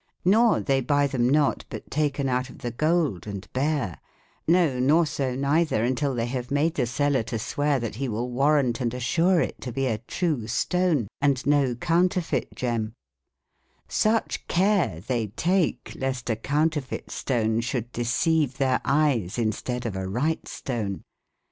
]Vor 0.25 0.63
tbey 0.63 0.83
bye 0.87 1.07
tbem 1.07 1.29
not, 1.29 1.63
but 1.69 1.91
taken 1.91 2.25
outof 2.25 2.57
tbe 2.57 2.75
golde, 2.75 3.27
and 3.27 3.47
bare: 3.53 3.99
no 4.47 4.79
nor 4.79 5.05
so 5.05 5.35
neitber, 5.37 5.87
untyll 5.87 6.15
tbey 6.15 6.33
bave 6.33 6.49
made 6.49 6.73
tbe 6.73 6.87
seller 6.87 7.21
to 7.21 7.37
sweare 7.37 7.79
tbat 7.79 7.99
be 7.99 8.07
will 8.09 8.31
war/ 8.31 8.59
raunte 8.59 8.91
& 8.93 8.95
assure 8.95 9.41
it 9.41 9.61
to 9.61 9.71
be 9.71 9.85
a 9.85 9.99
true 9.99 10.47
stone, 10.47 11.07
and 11.21 11.45
no 11.45 11.75
counterfeit 11.75 12.55
gemmej^Sucbecare 12.55 15.03
tbey 15.05 15.35
take 15.35 15.93
lesta 15.95 16.35
counterfeitestone 16.35 17.57
sbould 17.59 17.91
de/ 17.91 18.01
ceave 18.03 18.55
tbeir 18.57 18.81
eyes 18.83 19.37
in 19.37 19.51
steade 19.51 19.85
of 19.85 19.95
a 19.95 20.07
rygbte 20.07 20.47
stone. 20.47 21.03